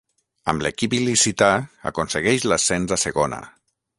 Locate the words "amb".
0.53-0.63